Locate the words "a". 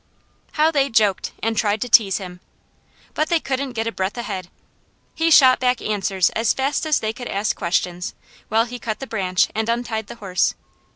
3.85-3.91